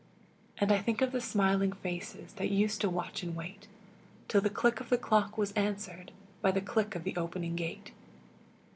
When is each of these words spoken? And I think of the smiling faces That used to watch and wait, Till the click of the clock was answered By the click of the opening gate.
And 0.57 0.71
I 0.71 0.79
think 0.79 1.03
of 1.03 1.11
the 1.11 1.21
smiling 1.21 1.73
faces 1.73 2.33
That 2.37 2.49
used 2.49 2.81
to 2.81 2.89
watch 2.89 3.21
and 3.21 3.35
wait, 3.35 3.67
Till 4.27 4.41
the 4.41 4.49
click 4.49 4.79
of 4.79 4.89
the 4.89 4.97
clock 4.97 5.37
was 5.37 5.51
answered 5.51 6.11
By 6.41 6.49
the 6.49 6.59
click 6.59 6.95
of 6.95 7.03
the 7.03 7.15
opening 7.17 7.55
gate. 7.55 7.91